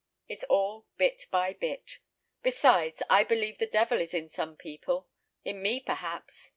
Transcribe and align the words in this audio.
It's 0.27 0.43
all 0.45 0.87
bit 0.97 1.27
by 1.29 1.53
bit; 1.53 1.99
besides, 2.41 3.03
I 3.07 3.23
believe 3.23 3.59
the 3.59 3.67
devil 3.67 4.01
is 4.01 4.15
in 4.15 4.29
some 4.29 4.57
people: 4.57 5.07
in 5.45 5.61
me, 5.61 5.79
perhaps. 5.79 6.49